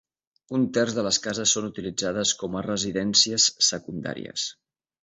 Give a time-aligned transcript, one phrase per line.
[0.59, 4.53] Un terç de les cases són utilitzades com a residències secundàries.